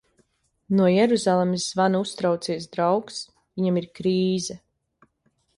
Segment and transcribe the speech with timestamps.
[0.79, 3.23] No Jeruzalemes zvana uztraucies draugs,
[3.61, 4.61] viņam ir krīze.